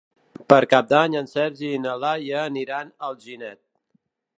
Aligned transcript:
Per 0.53 0.57
Cap 0.71 0.87
d'Any 0.93 1.19
en 1.21 1.29
Sergi 1.35 1.71
i 1.75 1.83
na 1.85 1.95
Laia 2.05 2.43
aniran 2.49 2.95
a 2.97 3.09
Alginet. 3.13 3.65